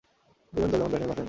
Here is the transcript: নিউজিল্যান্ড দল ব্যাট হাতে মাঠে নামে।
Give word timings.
নিউজিল্যান্ড 0.53 0.71
দল 0.83 0.89
ব্যাট 0.91 1.01
হাতে 1.01 1.07
মাঠে 1.09 1.09
নামে। 1.13 1.19